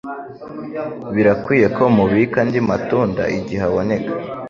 [1.15, 4.11] birakwiriye ko mubika andi matunda igihe aboneka.